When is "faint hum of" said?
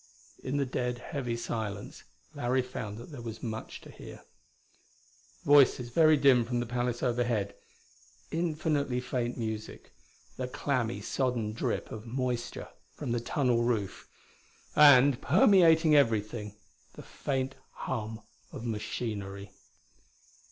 17.03-18.65